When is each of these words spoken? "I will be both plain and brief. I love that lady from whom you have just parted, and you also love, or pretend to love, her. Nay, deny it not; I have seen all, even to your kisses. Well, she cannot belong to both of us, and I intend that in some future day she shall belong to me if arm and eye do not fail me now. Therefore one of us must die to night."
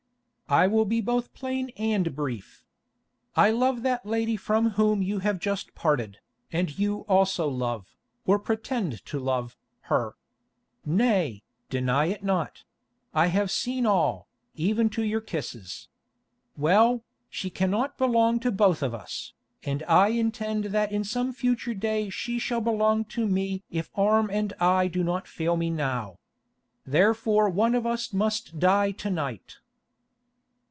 "I 0.53 0.67
will 0.67 0.83
be 0.83 0.99
both 0.99 1.33
plain 1.33 1.69
and 1.77 2.13
brief. 2.13 2.65
I 3.37 3.51
love 3.51 3.83
that 3.83 4.05
lady 4.05 4.35
from 4.35 4.71
whom 4.71 5.01
you 5.01 5.19
have 5.19 5.39
just 5.39 5.73
parted, 5.75 6.19
and 6.51 6.77
you 6.77 7.05
also 7.07 7.47
love, 7.47 7.95
or 8.25 8.37
pretend 8.37 9.05
to 9.05 9.17
love, 9.17 9.55
her. 9.83 10.17
Nay, 10.85 11.41
deny 11.69 12.07
it 12.07 12.21
not; 12.21 12.65
I 13.13 13.27
have 13.27 13.49
seen 13.49 13.85
all, 13.85 14.27
even 14.53 14.89
to 14.89 15.03
your 15.05 15.21
kisses. 15.21 15.87
Well, 16.57 17.05
she 17.29 17.49
cannot 17.49 17.97
belong 17.97 18.41
to 18.41 18.51
both 18.51 18.83
of 18.83 18.93
us, 18.93 19.31
and 19.63 19.83
I 19.87 20.09
intend 20.09 20.65
that 20.65 20.91
in 20.91 21.05
some 21.05 21.31
future 21.31 21.73
day 21.73 22.09
she 22.09 22.39
shall 22.39 22.59
belong 22.59 23.05
to 23.15 23.25
me 23.25 23.63
if 23.69 23.89
arm 23.95 24.29
and 24.29 24.51
eye 24.59 24.89
do 24.89 25.01
not 25.01 25.29
fail 25.29 25.55
me 25.55 25.69
now. 25.69 26.17
Therefore 26.85 27.47
one 27.49 27.73
of 27.73 27.85
us 27.87 28.11
must 28.11 28.59
die 28.59 28.91
to 28.91 29.09
night." 29.09 29.55